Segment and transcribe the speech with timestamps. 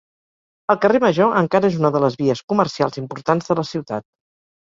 [0.73, 4.07] El carrer Major encara és una de les vies comercials importants de la ciutat.